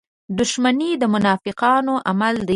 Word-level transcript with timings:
•دښمني 0.39 0.91
د 1.01 1.03
منافقانو 1.13 1.93
عمل 2.09 2.35
دی. 2.43 2.49